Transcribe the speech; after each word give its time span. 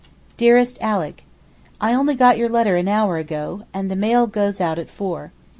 DEAREST 0.35 0.81
ALICK, 0.81 1.25
I 1.79 1.93
only 1.93 2.15
got 2.15 2.35
your 2.39 2.49
letter 2.49 2.75
an 2.75 2.87
hour 2.87 3.17
ago, 3.17 3.65
and 3.71 3.91
the 3.91 3.95
mail 3.95 4.25
goes 4.25 4.59
out 4.59 4.79
at 4.79 4.89
four. 4.89 5.31